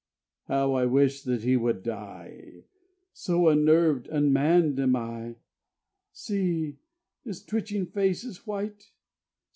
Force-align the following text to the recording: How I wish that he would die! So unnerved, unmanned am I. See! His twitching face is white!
How 0.45 0.73
I 0.73 0.87
wish 0.87 1.21
that 1.25 1.43
he 1.43 1.55
would 1.55 1.83
die! 1.83 2.63
So 3.13 3.49
unnerved, 3.49 4.07
unmanned 4.07 4.79
am 4.79 4.95
I. 4.95 5.35
See! 6.11 6.79
His 7.23 7.43
twitching 7.45 7.85
face 7.85 8.23
is 8.23 8.47
white! 8.47 8.93